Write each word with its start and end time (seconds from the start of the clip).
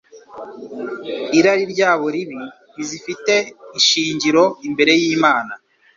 irari 1.37 1.63
ryabo 1.73 2.05
ribi 2.15 2.37
ntizifite 2.73 3.35
ishingiro 3.79 4.43
imbere 4.67 4.93
y’Imana. 5.01 5.53